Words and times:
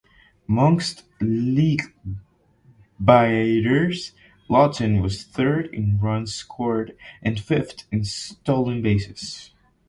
Amongst 0.49 1.03
league 1.21 1.93
batters, 2.99 4.13
Lawton 4.49 4.99
was 4.99 5.23
third 5.25 5.67
in 5.67 5.99
runs 5.99 6.33
scored, 6.33 6.97
and 7.21 7.39
fifth 7.39 7.83
in 7.91 8.03
stolen 8.03 8.81
bases. 8.81 9.51